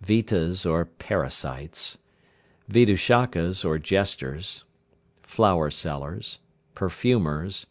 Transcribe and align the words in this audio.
Vitas 0.00 0.66
or 0.66 0.86
parasites. 0.86 1.98
Vidushakas 2.68 3.64
or 3.64 3.78
jesters. 3.78 4.64
Flower 5.22 5.70
sellers. 5.70 6.40
Perfumers. 6.74 7.66